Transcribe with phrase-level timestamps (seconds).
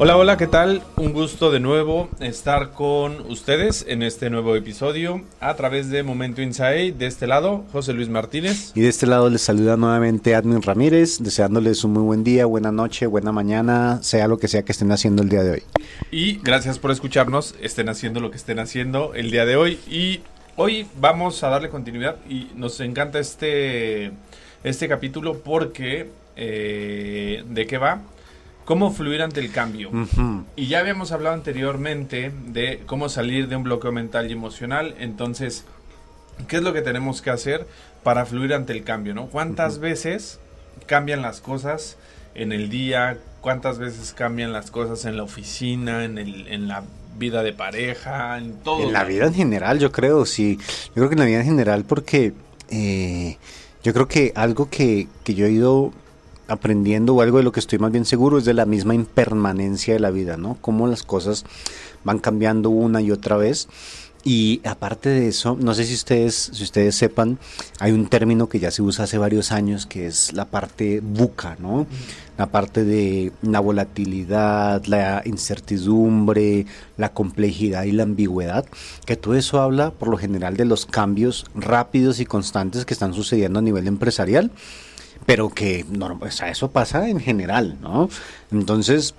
[0.00, 0.80] Hola, hola, ¿qué tal?
[0.96, 6.40] Un gusto de nuevo estar con ustedes en este nuevo episodio a través de Momento
[6.40, 6.92] Inside.
[6.92, 8.70] De este lado, José Luis Martínez.
[8.76, 12.70] Y de este lado les saluda nuevamente Admin Ramírez, deseándoles un muy buen día, buena
[12.70, 15.62] noche, buena mañana, sea lo que sea que estén haciendo el día de hoy.
[16.12, 19.80] Y gracias por escucharnos, estén haciendo lo que estén haciendo el día de hoy.
[19.90, 20.20] Y
[20.54, 24.12] hoy vamos a darle continuidad y nos encanta este,
[24.62, 26.08] este capítulo porque...
[26.40, 28.00] Eh, ¿De qué va?
[28.68, 29.90] Cómo fluir ante el cambio.
[30.54, 34.94] Y ya habíamos hablado anteriormente de cómo salir de un bloqueo mental y emocional.
[34.98, 35.64] Entonces,
[36.48, 37.66] ¿qué es lo que tenemos que hacer
[38.02, 39.14] para fluir ante el cambio?
[39.14, 39.28] ¿no?
[39.28, 40.38] ¿Cuántas veces
[40.84, 41.96] cambian las cosas
[42.34, 43.16] en el día?
[43.40, 46.82] ¿Cuántas veces cambian las cosas en la oficina, en, el, en la
[47.16, 48.82] vida de pareja, en todo?
[48.82, 50.58] En la vida en general, yo creo, sí.
[50.88, 52.34] Yo creo que en la vida en general porque...
[52.68, 53.38] Eh,
[53.82, 55.92] yo creo que algo que, que yo he ido
[56.48, 59.94] aprendiendo o algo de lo que estoy más bien seguro es de la misma impermanencia
[59.94, 60.56] de la vida, ¿no?
[60.60, 61.44] Cómo las cosas
[62.04, 63.68] van cambiando una y otra vez.
[64.24, 67.38] Y aparte de eso, no sé si ustedes, si ustedes sepan,
[67.78, 71.56] hay un término que ya se usa hace varios años que es la parte buca,
[71.60, 71.86] ¿no?
[72.36, 76.66] La parte de la volatilidad, la incertidumbre,
[76.96, 78.66] la complejidad y la ambigüedad,
[79.06, 83.14] que todo eso habla por lo general de los cambios rápidos y constantes que están
[83.14, 84.50] sucediendo a nivel empresarial
[85.26, 88.08] pero que no, eso pasa en general, ¿no?
[88.50, 89.14] Entonces,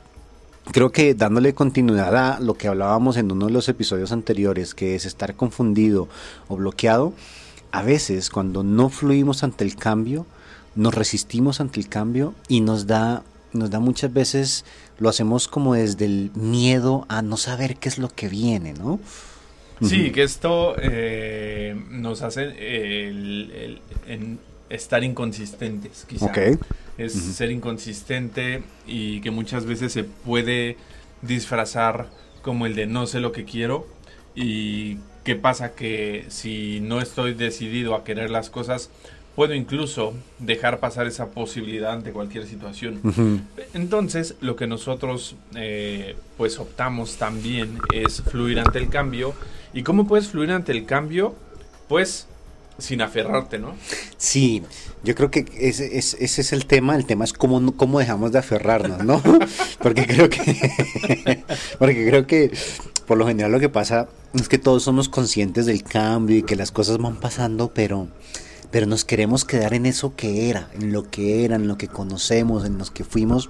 [0.72, 4.96] creo que dándole continuidad a lo que hablábamos en uno de los episodios anteriores, que
[4.96, 6.08] es estar confundido
[6.48, 7.14] o bloqueado,
[7.72, 10.26] a veces cuando no fluimos ante el cambio,
[10.76, 13.24] nos resistimos ante el cambio y nos da,
[13.54, 14.66] nos da muchas veces,
[14.98, 19.00] lo hacemos como desde el miedo a no saber qué es lo que viene, ¿no?
[19.82, 22.44] Sí, que esto eh, nos hace
[23.08, 24.40] el, en,
[24.70, 26.32] estar inconsistentes, quizá.
[26.98, 30.78] Es ser inconsistente y que muchas veces se puede
[31.22, 32.10] disfrazar
[32.42, 33.88] como el de no sé lo que quiero
[34.36, 38.90] y qué pasa que si no estoy decidido a querer las cosas
[39.40, 43.00] puedo incluso dejar pasar esa posibilidad ante cualquier situación.
[43.74, 49.34] Entonces, lo que nosotros eh, pues optamos también es fluir ante el cambio.
[49.74, 51.36] ¿Y cómo puedes fluir ante el cambio?
[51.88, 52.28] Pues
[52.80, 53.76] sin aferrarte, ¿no?
[54.18, 54.64] Sí,
[55.04, 59.04] yo creo que ese, es el tema, el tema es cómo, cómo dejamos de aferrarnos,
[59.04, 59.22] ¿no?
[59.82, 61.44] porque creo que,
[61.80, 62.52] porque creo que
[63.08, 66.56] por lo general lo que pasa es que todos somos conscientes del cambio y que
[66.56, 68.08] las cosas van pasando, pero
[68.72, 71.88] pero nos queremos quedar en eso que era, en lo que era, en lo que
[71.88, 73.50] conocemos, en los que fuimos.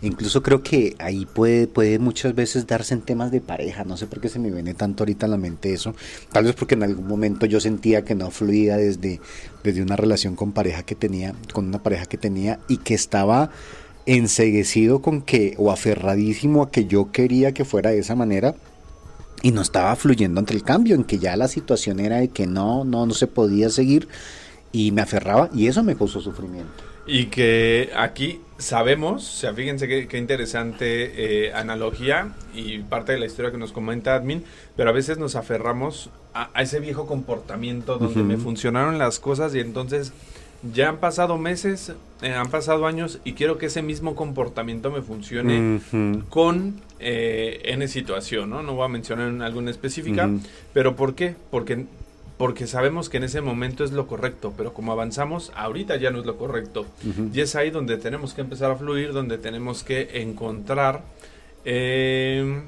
[0.00, 3.84] incluso creo que ahí puede, puede muchas veces darse en temas de pareja.
[3.84, 5.94] No sé por qué se me viene tanto ahorita a la mente eso.
[6.32, 9.20] Tal vez porque en algún momento yo sentía que no fluía desde,
[9.62, 13.50] desde una relación con pareja que tenía, con una pareja que tenía y que estaba
[14.06, 18.54] enseguecido con que, o aferradísimo a que yo quería que fuera de esa manera
[19.42, 22.46] y no estaba fluyendo ante el cambio, en que ya la situación era de que
[22.46, 24.08] no, no, no se podía seguir
[24.74, 26.82] y me aferraba y eso me causó sufrimiento.
[27.06, 33.26] Y que aquí sabemos, o sea, fíjense qué, interesante eh, analogía y parte de la
[33.26, 34.42] historia que nos comenta Admin,
[34.76, 39.60] pero a veces nos aferramos a, ese viejo comportamiento donde me funcionaron las cosas y
[39.60, 40.12] entonces
[40.72, 41.92] ya han pasado meses,
[42.22, 45.80] eh, han pasado años y quiero que ese mismo comportamiento me funcione
[46.30, 48.64] con eh, N situación, ¿no?
[48.64, 50.28] No voy a mencionar alguna específica,
[50.72, 51.36] pero ¿por qué?
[51.52, 51.86] Porque
[52.36, 56.20] porque sabemos que en ese momento es lo correcto, pero como avanzamos, ahorita ya no
[56.20, 56.84] es lo correcto.
[57.32, 61.02] Y es ahí donde tenemos que empezar a fluir, donde tenemos que encontrar,
[61.64, 62.62] em,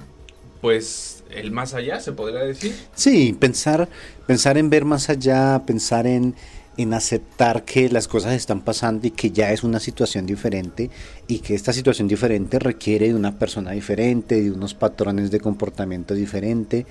[0.61, 2.75] pues, el más allá, se podría decir.
[2.95, 3.89] Sí, pensar,
[4.27, 6.37] pensar en ver más allá, pensar en,
[6.77, 10.91] en aceptar que las cosas están pasando y que ya es una situación diferente
[11.27, 16.15] y que esta situación diferente requiere de una persona diferente, de unos patrones de comportamiento
[16.15, 16.87] diferente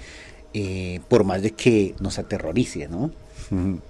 [0.57, 3.11] eh, por más de que nos aterrorice, ¿no?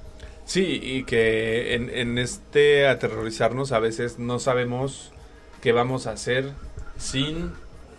[0.48, 5.12] Sí, y que en, este aterrorizarnos a veces no sabemos
[5.60, 6.52] qué vamos a hacer
[6.98, 7.52] sin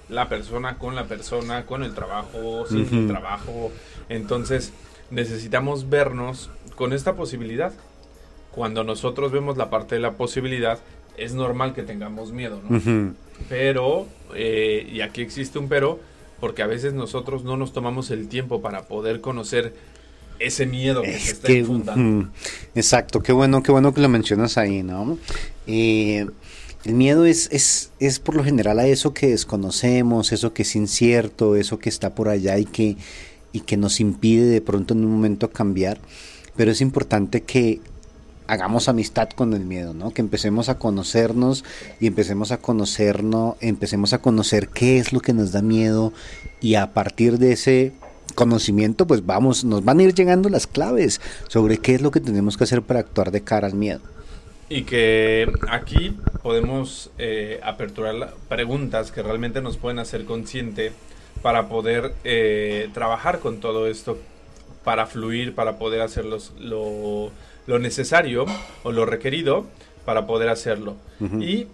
[0.09, 3.73] la persona, con la persona, con el trabajo, sin el trabajo.
[4.09, 4.73] Entonces,
[5.11, 7.73] necesitamos vernos con esta posibilidad.
[8.53, 10.79] Cuando nosotros vemos la parte de la posibilidad,
[11.17, 13.13] es normal que tengamos miedo, ¿no?
[13.49, 15.99] Pero, eh, y aquí existe un pero,
[16.41, 19.75] porque a veces nosotros no nos tomamos el tiempo para poder conocer
[20.39, 22.31] ese miedo que se está infundando.
[22.75, 25.19] exacto, qué bueno, qué bueno que lo mencionas ahí, ¿no?
[25.67, 26.27] Eh,
[26.85, 30.77] el miedo es, es, es por lo general a eso que desconocemos, eso que es
[30.77, 32.97] incierto, eso que está por allá y que,
[33.53, 35.99] y que nos impide de pronto en un momento cambiar.
[36.55, 37.81] Pero es importante que
[38.47, 40.13] hagamos amistad con el miedo, ¿no?
[40.13, 41.65] Que empecemos a conocernos
[42.01, 46.13] y empecemos a conocernos, empecemos a conocer qué es lo que nos da miedo
[46.61, 47.93] y a partir de ese
[48.35, 52.21] conocimiento, pues vamos, nos van a ir llegando las claves sobre qué es lo que
[52.21, 54.01] tenemos que hacer para actuar de cara al miedo.
[54.69, 60.93] Y que aquí podemos eh, aperturar preguntas que realmente nos pueden hacer consciente
[61.41, 64.19] para poder eh, trabajar con todo esto,
[64.83, 67.31] para fluir, para poder hacer lo,
[67.67, 68.47] lo, necesario
[68.83, 69.67] o lo requerido
[70.05, 70.97] para poder hacerlo.
[71.41, 71.67] Y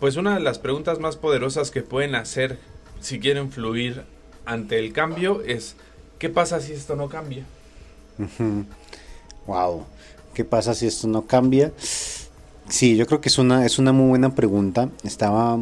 [0.00, 2.58] pues una de las preguntas más poderosas que pueden hacer
[3.00, 4.02] si quieren fluir
[4.46, 5.76] ante el cambio es
[6.18, 7.44] ¿qué pasa si esto no cambia?
[9.46, 9.84] Wow,
[10.32, 11.72] ¿qué pasa si esto no cambia?
[12.68, 14.88] Sí, yo creo que es una, es una muy buena pregunta.
[15.02, 15.58] Estaba,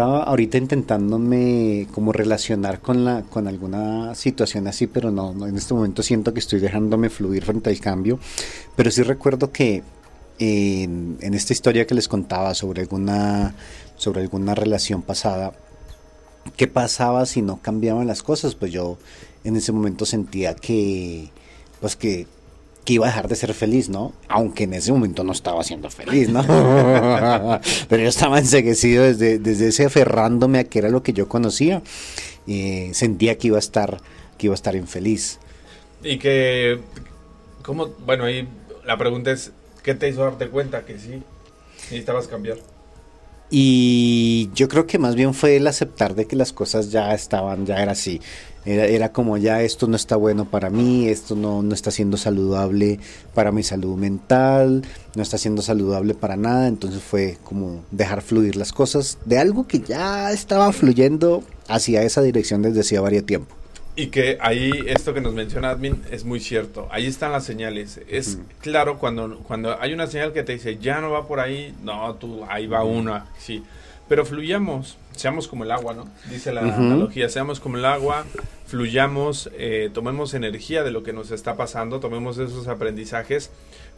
[0.00, 5.74] estaba ahorita intentándome como relacionar con, la, con alguna situación así, pero no, en este
[5.74, 8.18] momento siento que estoy dejándome fluir frente al cambio.
[8.76, 9.82] Pero sí recuerdo que
[10.38, 13.54] en, en esta historia que les contaba sobre alguna,
[13.96, 15.52] sobre alguna relación pasada,
[16.56, 18.54] ¿qué pasaba si no cambiaban las cosas?
[18.54, 18.96] Pues yo
[19.44, 21.28] en ese momento sentía que,
[21.78, 22.26] pues que
[22.84, 24.12] que iba a dejar de ser feliz, ¿no?
[24.28, 26.42] Aunque en ese momento no estaba siendo feliz, ¿no?
[27.88, 31.82] Pero yo estaba enseguecido desde, desde ese aferrándome a que era lo que yo conocía.
[32.46, 34.00] y sentía que iba a estar,
[34.38, 35.38] que iba a estar infeliz.
[36.02, 36.80] Y que,
[37.62, 37.88] ¿cómo?
[38.06, 38.48] Bueno, ahí
[38.84, 41.22] la pregunta es, ¿qué te hizo darte cuenta que sí
[41.82, 42.58] necesitabas cambiar?
[43.50, 47.66] Y yo creo que más bien fue el aceptar de que las cosas ya estaban,
[47.66, 48.20] ya era así.
[48.64, 53.00] Era, como ya esto no está bueno para mí, esto no, no está siendo saludable
[53.34, 54.82] para mi salud mental,
[55.16, 56.68] no está siendo saludable para nada.
[56.68, 62.22] Entonces fue como dejar fluir las cosas de algo que ya estaba fluyendo hacia esa
[62.22, 63.59] dirección desde hacía varios tiempo.
[64.00, 66.88] Y que ahí esto que nos menciona Admin es muy cierto.
[66.90, 68.00] Ahí están las señales.
[68.08, 71.74] Es claro cuando, cuando hay una señal que te dice ya no va por ahí,
[71.82, 73.62] no, tú ahí va una, sí.
[74.08, 76.08] Pero fluyamos, seamos como el agua, ¿no?
[76.30, 78.24] Dice la analogía, seamos como el agua,
[78.66, 83.50] fluyamos, eh, tomemos energía de lo que nos está pasando, tomemos esos aprendizajes,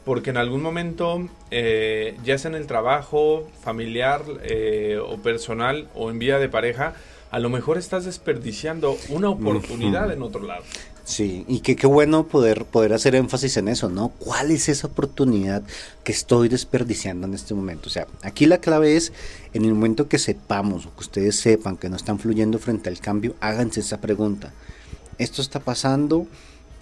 [0.05, 6.11] porque en algún momento, eh, ya sea en el trabajo, familiar eh, o personal o
[6.11, 6.95] en vía de pareja,
[7.33, 10.63] a lo mejor estás desperdiciando una oportunidad en otro lado.
[11.03, 14.11] Sí, y qué bueno poder, poder hacer énfasis en eso, ¿no?
[14.11, 15.63] ¿Cuál es esa oportunidad
[16.05, 17.89] que estoy desperdiciando en este momento?
[17.89, 19.15] O sea, aquí la clave es,
[19.55, 23.01] en el momento que sepamos o que ustedes sepan que no están fluyendo frente al
[23.01, 24.53] cambio, háganse esa pregunta.
[25.17, 26.27] Esto está pasando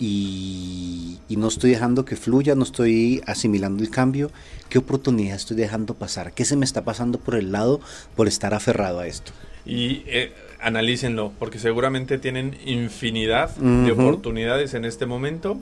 [0.00, 4.32] y, y no estoy dejando que fluya, no estoy asimilando el cambio.
[4.68, 6.32] ¿Qué oportunidad estoy dejando pasar?
[6.32, 7.80] ¿Qué se me está pasando por el lado
[8.16, 9.30] por estar aferrado a esto?
[9.66, 15.58] Y eh, analícenlo, porque seguramente tienen infinidad de oportunidades en este momento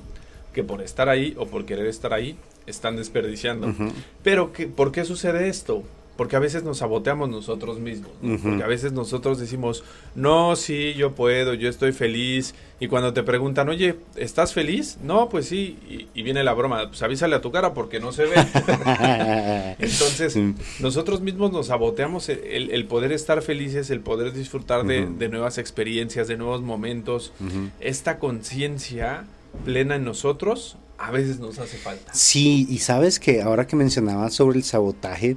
[0.52, 2.36] que por estar ahí o por querer estar ahí
[2.66, 3.74] están desperdiciando.
[4.22, 5.84] Pero, ¿qué, ¿por qué sucede esto?
[6.18, 8.10] Porque a veces nos saboteamos nosotros mismos,
[8.42, 9.84] porque a veces nosotros decimos,
[10.16, 14.98] no, sí, yo puedo, yo estoy feliz, y cuando te preguntan, oye, ¿estás feliz?
[15.00, 18.24] No, pues sí, y, viene la broma, pues avísale a tu cara porque no se
[18.24, 18.34] ve.
[19.78, 20.36] Entonces,
[20.80, 26.26] nosotros mismos nos saboteamos el, poder estar felices, el poder disfrutar de, de, nuevas experiencias,
[26.26, 27.32] de nuevos momentos,
[27.78, 29.24] esta conciencia
[29.64, 32.12] plena en nosotros a veces nos hace falta.
[32.12, 35.36] Sí, y sabes que ahora que mencionabas sobre el sabotaje,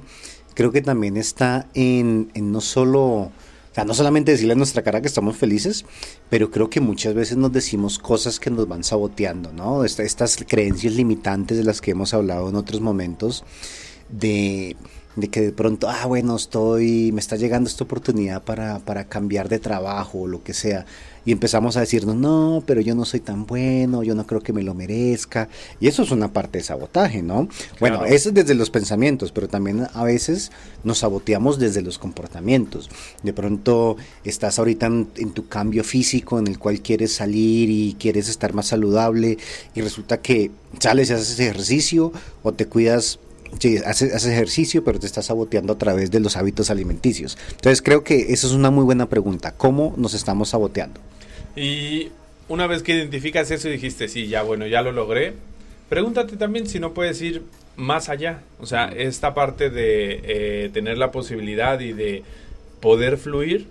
[0.54, 3.32] creo que también está en, no solo, o
[3.74, 5.84] sea, no solamente decirle a nuestra cara que estamos felices,
[6.28, 9.84] pero creo que muchas veces nos decimos cosas que nos van saboteando, ¿no?
[9.84, 13.44] estas creencias limitantes de las que hemos hablado en otros momentos,
[14.10, 14.76] de
[15.16, 19.48] de que de pronto, ah, bueno, estoy, me está llegando esta oportunidad para, para cambiar
[19.48, 20.86] de trabajo o lo que sea.
[21.24, 24.52] Y empezamos a decirnos, no, pero yo no soy tan bueno, yo no creo que
[24.52, 25.48] me lo merezca.
[25.78, 27.48] Y eso es una parte de sabotaje, ¿no?
[27.78, 30.50] Bueno, eso es desde los pensamientos, pero también a veces
[30.82, 32.90] nos saboteamos desde los comportamientos.
[33.22, 37.96] De pronto estás ahorita en, en tu cambio físico en el cual quieres salir y
[38.00, 39.38] quieres estar más saludable
[39.74, 40.50] y resulta que
[40.80, 43.20] sales y haces ejercicio o te cuidas
[43.58, 47.38] Sí, haces, ejercicio, pero te estás saboteando a través de los hábitos alimenticios.
[47.50, 49.52] Entonces creo que esa es una muy buena pregunta.
[49.56, 51.00] ¿Cómo nos estamos saboteando?
[51.54, 52.10] Y
[52.48, 55.34] una vez que identificas eso y dijiste, sí, ya bueno, ya lo logré,
[55.88, 57.42] pregúntate también si no puedes ir
[57.76, 58.42] más allá.
[58.60, 62.22] O sea, esta parte de eh, tener la posibilidad y de
[62.80, 63.68] poder fluir,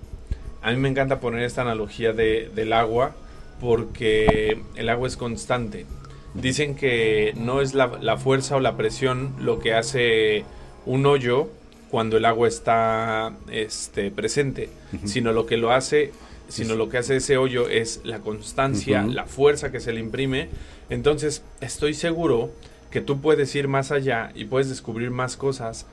[0.61, 3.15] a mí me encanta poner esta analogía de, del agua
[3.59, 5.85] porque el agua es constante.
[6.33, 10.45] Dicen que no es la, la fuerza o la presión lo que hace
[10.85, 11.49] un hoyo
[11.91, 14.69] cuando el agua está este, presente,
[15.03, 16.11] sino lo que lo hace,
[16.47, 20.47] sino lo que hace ese hoyo es la constancia, la fuerza que se le imprime.
[20.89, 22.49] Entonces, estoy seguro
[22.91, 25.85] que tú puedes ir más allá y puedes descubrir más cosas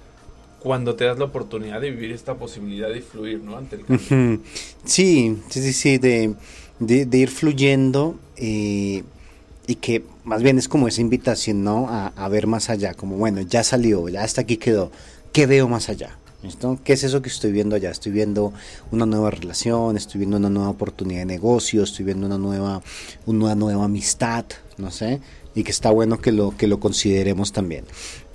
[0.61, 3.57] cuando te das la oportunidad de vivir esta posibilidad de fluir, ¿no?
[3.57, 4.41] Ante el cambio.
[4.85, 6.35] Sí, sí, sí, sí, de,
[6.79, 9.03] de, ir fluyendo eh,
[9.69, 11.89] y que más bien es como esa invitación, ¿no?
[11.91, 14.91] A, a, ver más allá, como bueno, ya salió, ya hasta aquí quedó,
[15.31, 16.19] ¿qué veo más allá?
[16.43, 16.79] ¿Listo?
[16.85, 17.91] ¿Qué es eso que estoy viendo allá?
[17.91, 18.53] Estoy viendo
[18.93, 22.81] una nueva relación, estoy viendo una nueva oportunidad de negocio, estoy viendo una nueva,
[23.27, 24.47] una nueva amistad,
[24.79, 25.21] no sé,
[25.55, 27.85] y que está bueno que lo, que lo consideremos también.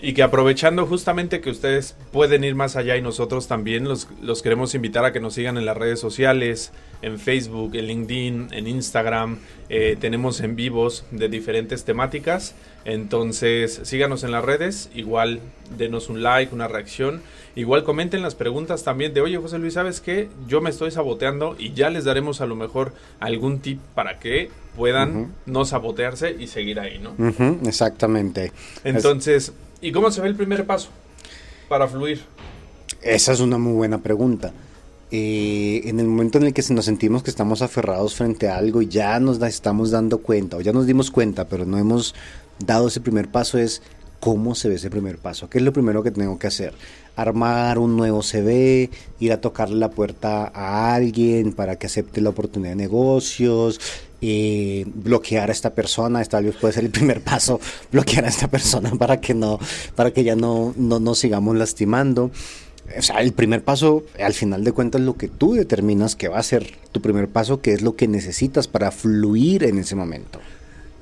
[0.02, 4.42] Y que aprovechando justamente que ustedes pueden ir más allá y nosotros también los, los
[4.42, 8.68] queremos invitar a que nos sigan en las redes sociales, en Facebook, en LinkedIn, en
[8.68, 9.38] Instagram.
[9.70, 12.56] Eh, tenemos en vivos de diferentes temáticas.
[12.84, 15.40] Entonces síganos en las redes, igual
[15.78, 17.22] denos un like, una reacción.
[17.56, 20.28] Igual comenten las preguntas también de, oye José Luis, ¿sabes qué?
[20.48, 24.50] Yo me estoy saboteando y ya les daremos a lo mejor algún tip para que
[24.76, 25.28] puedan uh -huh.
[25.46, 27.12] no sabotearse y seguir ahí, ¿no?
[27.12, 28.52] Uh -huh, exactamente.
[28.84, 30.90] Entonces, ¿y cómo se ve el primer paso
[31.70, 32.22] para fluir?
[33.02, 34.54] Esa es una muy buena pregunta.
[35.12, 38.82] Eh, en el momento en el que nos sentimos que estamos aferrados frente a algo
[38.82, 42.16] y ya nos da, estamos dando cuenta, o ya nos dimos cuenta, pero no hemos
[42.58, 43.84] dado ese primer paso, es
[44.20, 45.50] cómo se ve ese primer paso.
[45.50, 46.74] ¿Qué es lo primero que tengo que hacer?
[47.16, 48.90] Armar un nuevo CV,
[49.20, 53.80] ir a tocarle la puerta a alguien para que acepte la oportunidad de negocios,
[54.26, 57.60] eh, bloquear a esta persona, esta vez puede ser el primer paso,
[57.92, 59.60] bloquear a esta persona para que no,
[59.96, 62.32] para que ya no, no nos sigamos lastimando.
[62.98, 66.40] O sea, el primer paso, al final de cuentas, lo que tú determinas que va
[66.40, 70.40] a ser tu primer paso, que es lo que necesitas para fluir en ese momento.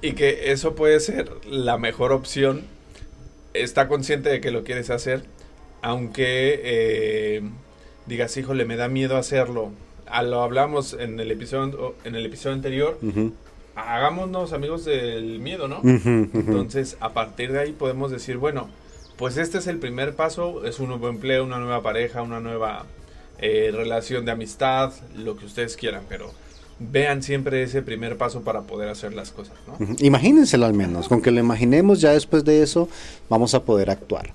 [0.01, 2.63] Y que eso puede ser la mejor opción.
[3.54, 5.25] Está consciente de que lo quieres hacer,
[5.84, 7.42] aunque eh,
[8.08, 9.72] digas, híjole, me da miedo hacerlo.
[10.08, 12.98] A lo hablamos en el episodio, en el episodio anterior.
[13.01, 13.31] Uh -huh.
[13.75, 15.79] Hagámonos amigos del miedo, ¿no?
[15.79, 16.39] Uh -huh, uh -huh.
[16.39, 18.70] Entonces, a partir de ahí podemos decir, bueno,
[19.17, 22.86] pues este es el primer paso, es un nuevo empleo, una nueva pareja, una nueva
[23.39, 26.31] eh, relación de amistad, lo que ustedes quieran, pero
[26.79, 29.77] vean siempre ese primer paso para poder hacer las cosas, ¿no?
[30.00, 32.89] Imagínenselo al menos, con que lo imaginemos ya después de eso
[33.29, 34.34] vamos a poder actuar.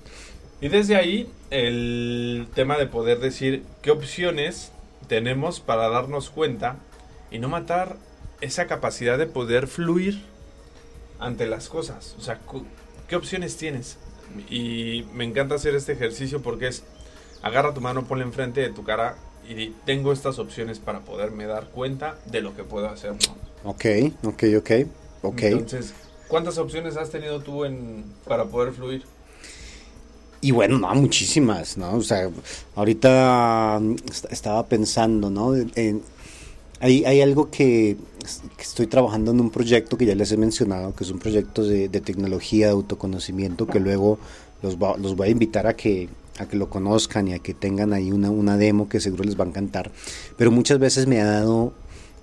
[0.61, 4.71] Y desde ahí el tema de poder decir qué opciones
[5.07, 6.77] tenemos para darnos cuenta
[7.31, 7.97] y no matar
[8.41, 10.23] esa capacidad de poder fluir
[11.19, 12.15] ante las cosas.
[12.17, 12.39] O sea,
[13.07, 13.97] ¿qué opciones tienes?
[14.49, 16.83] Y me encanta hacer este ejercicio porque es
[17.41, 19.15] agarra tu mano, ponla enfrente de tu cara
[19.47, 23.11] y tengo estas opciones para poderme dar cuenta de lo que puedo hacer.
[23.11, 23.69] ¿no?
[23.69, 23.85] Ok,
[24.23, 24.71] ok, ok,
[25.21, 25.41] ok.
[25.43, 25.93] Entonces,
[26.27, 29.03] ¿cuántas opciones has tenido tú en, para poder fluir?
[30.41, 31.95] Y bueno, no, muchísimas, ¿no?
[31.95, 32.29] O sea,
[32.75, 33.81] ahorita
[34.29, 35.55] estaba pensando, ¿no?
[35.55, 36.01] En,
[36.79, 37.97] hay, hay algo que,
[38.55, 41.63] que, estoy trabajando en un proyecto que ya les he mencionado, que es un proyecto
[41.63, 44.19] de, de tecnología, de autoconocimiento, que luego
[44.61, 47.53] los, va, los voy a invitar a que, a que lo conozcan y a que
[47.53, 49.91] tengan ahí una, una demo que seguro les va a encantar.
[50.37, 51.73] Pero muchas veces me ha dado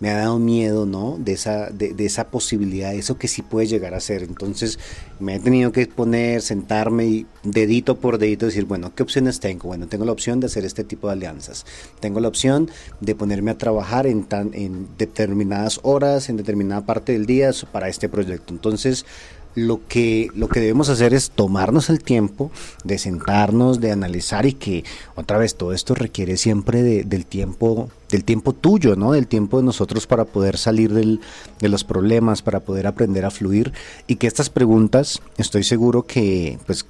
[0.05, 1.17] me ha dado miedo, ¿no?
[1.19, 4.23] De esa, de, de, esa posibilidad, eso que sí puede llegar a ser.
[4.23, 4.79] Entonces
[5.19, 9.69] me he tenido que poner, sentarme y dedito por dedito decir, bueno, ¿qué opciones tengo?
[9.69, 11.65] Bueno, tengo la opción de hacer este tipo de alianzas.
[12.01, 12.71] Tengo la opción
[13.01, 17.89] de ponerme a trabajar en, tan, en determinadas horas, en determinada parte del día para
[17.89, 18.53] este proyecto.
[18.53, 19.07] Entonces,
[19.55, 22.51] lo que, lo que debemos hacer es tomarnos el tiempo
[22.83, 24.85] de sentarnos, de analizar y que
[25.15, 29.13] otra vez todo esto requiere siempre de, del tiempo, del tiempo tuyo, ¿no?
[29.13, 31.21] Del tiempo de nosotros para poder salir del,
[31.61, 33.73] de los problemas, para poder aprender a fluir
[34.07, 36.87] y que estas preguntas estoy seguro que pues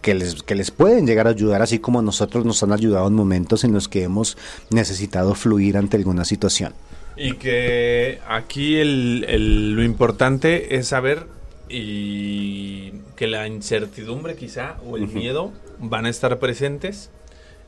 [0.00, 3.08] que les, que les pueden llegar a ayudar, así como a nosotros nos han ayudado
[3.08, 4.38] en momentos en los que hemos
[4.70, 6.72] necesitado fluir ante alguna situación.
[7.16, 11.26] Y que aquí el, el, lo importante es saber
[11.68, 15.12] y que la incertidumbre quizá o el uh -huh.
[15.12, 17.10] miedo van a estar presentes.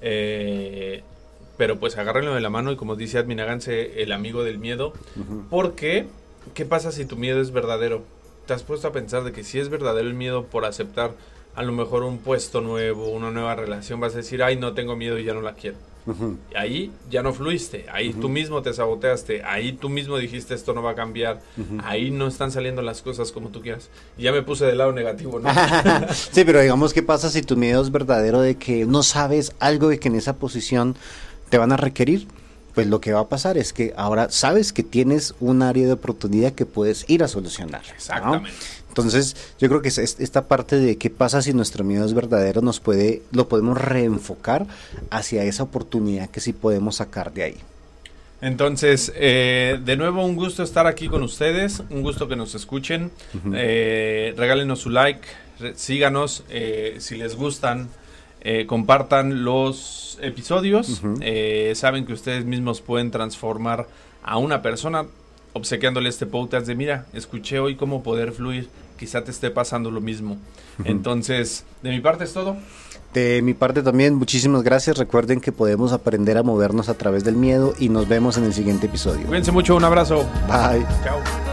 [0.03, 1.03] Eh,
[1.57, 4.93] pero pues agárrenlo de la mano y como dice Admin, háganse el amigo del miedo.
[5.17, 5.45] Uh -huh.
[5.51, 6.07] Porque,
[6.55, 8.03] ¿qué pasa si tu miedo es verdadero?
[8.47, 11.13] ¿Te has puesto a pensar de que si es verdadero el miedo por aceptar
[11.55, 14.97] a lo mejor un puesto nuevo, una nueva relación, vas a decir, ay, no tengo
[14.97, 15.77] miedo y ya no la quiero.
[16.57, 20.83] Ahí ya no fluiste, ahí tú mismo te saboteaste, ahí tú mismo dijiste esto no
[20.83, 21.41] va a cambiar,
[21.85, 23.89] ahí no están saliendo las cosas como tú quieras.
[24.19, 25.49] Y ya me puse del lado negativo, ¿no?
[26.13, 29.89] sí, pero digamos, ¿qué pasa si tu miedo es verdadero de que no sabes algo
[29.89, 30.97] de que en esa posición
[31.49, 32.27] te van a requerir?
[32.75, 35.93] Pues lo que va a pasar es que ahora sabes que tienes un área de
[35.93, 37.83] oportunidad que puedes ir a solucionar.
[37.93, 38.51] Exactamente.
[38.91, 42.81] Entonces, yo creo que esta parte de qué pasa si nuestro miedo es verdadero nos
[42.81, 44.67] puede, lo podemos reenfocar
[45.11, 47.57] hacia esa oportunidad que sí podemos sacar de ahí.
[48.41, 53.13] Entonces, eh, de nuevo, un gusto estar aquí con ustedes, un gusto que nos escuchen.
[53.55, 55.29] Eh, regálenos su like,
[55.77, 57.89] síganos eh, si les gustan,
[58.67, 61.01] compartan los episodios.
[61.75, 63.87] saben que ustedes mismos pueden transformar
[64.23, 65.07] a una persona
[65.53, 70.01] obsequiándole este podcast de mira, escuché hoy cómo poder fluir, quizá te esté pasando lo
[70.01, 70.39] mismo.
[70.85, 72.57] Entonces, de mi parte es todo.
[73.13, 74.97] De mi parte también, muchísimas gracias.
[74.97, 78.55] Recuerden que podemos aprender a movernos a través del miedo y nos vemos en el
[78.55, 79.27] siguiente episodio.
[79.27, 80.29] Cuídense mucho, un abrazo.
[80.47, 80.87] Bye.
[81.03, 81.50] Chao.